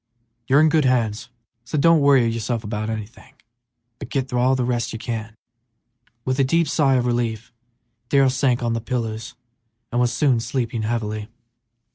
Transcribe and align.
"You're 0.47 0.61
in 0.61 0.69
good 0.69 0.85
hands, 0.85 1.29
so 1.63 1.77
don't 1.77 1.99
worry 1.99 2.25
yourself 2.25 2.63
about 2.63 2.89
anything, 2.89 3.33
but 3.99 4.09
get 4.09 4.33
all 4.33 4.55
the 4.55 4.65
rest 4.65 4.93
you 4.93 4.97
can." 4.97 5.35
With 6.25 6.39
a 6.39 6.43
deep 6.43 6.67
sigh 6.67 6.95
of 6.95 7.05
relief 7.05 7.53
Darrell 8.09 8.31
sank 8.31 8.63
on 8.63 8.73
the 8.73 8.81
pillows, 8.81 9.35
and 9.91 10.01
was 10.01 10.11
soon 10.11 10.39
sleeping 10.39 10.81
heavily. 10.81 11.29